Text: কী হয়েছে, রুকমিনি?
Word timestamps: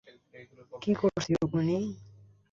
কী 0.81 0.91
হয়েছে, 0.99 1.29
রুকমিনি? 1.33 1.77